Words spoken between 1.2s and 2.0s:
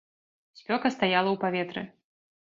ў паветры.